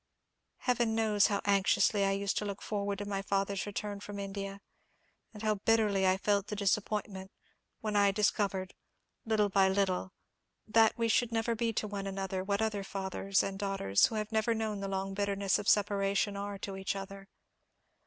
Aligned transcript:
Heaven 0.61 0.95
knows 0.95 1.27
how 1.27 1.41
anxiously 1.45 2.03
I 2.05 2.13
used 2.13 2.35
to 2.39 2.45
look 2.45 2.63
forward 2.63 2.97
to 2.97 3.05
my 3.05 3.21
father's 3.21 3.67
return 3.67 3.99
from 3.99 4.17
India, 4.17 4.59
and 5.31 5.43
how 5.43 5.53
bitterly 5.63 6.07
I 6.07 6.17
felt 6.17 6.47
the 6.47 6.55
disappointment 6.55 7.29
when 7.81 7.95
I 7.95 8.09
discovered, 8.09 8.73
little 9.25 9.49
by 9.49 9.69
little, 9.69 10.11
that 10.67 10.97
we 10.97 11.07
should 11.07 11.31
never 11.31 11.53
be 11.53 11.71
to 11.73 11.87
one 11.87 12.07
another 12.07 12.43
what 12.43 12.63
other 12.63 12.83
fathers 12.83 13.43
and 13.43 13.59
daughters, 13.59 14.07
who 14.07 14.15
have 14.15 14.31
never 14.31 14.55
known 14.55 14.79
the 14.79 14.87
long 14.87 15.13
bitterness 15.13 15.59
of 15.59 15.69
separation, 15.69 16.35
are 16.35 16.57
to 16.57 16.77
each 16.77 16.95
other. 16.95 17.27